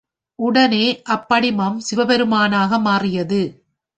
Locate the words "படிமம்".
1.27-1.77